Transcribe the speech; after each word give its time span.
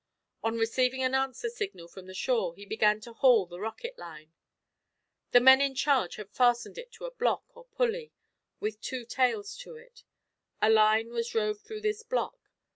On 0.43 0.57
receiving 0.57 1.03
an 1.03 1.13
answering 1.13 1.51
signal 1.53 1.87
from 1.87 2.07
the 2.07 2.15
shore 2.15 2.55
he 2.55 2.65
began 2.65 2.99
to 3.01 3.13
haul 3.13 3.43
on 3.43 3.49
the 3.51 3.59
rocket 3.59 3.99
line. 3.99 4.33
The 5.29 5.39
men 5.39 5.61
in 5.61 5.75
charge 5.75 6.15
had 6.15 6.31
fastened 6.31 6.73
to 6.77 6.81
it 6.81 6.97
a 7.07 7.11
block, 7.11 7.43
or 7.55 7.65
pulley, 7.65 8.11
with 8.59 8.81
two 8.81 9.05
tails 9.05 9.55
to 9.57 9.75
it; 9.75 10.03
a 10.59 10.71
line 10.71 11.09
was 11.09 11.35
rove 11.35 11.61
through 11.61 11.81
this 11.81 12.01
block. 12.01 12.49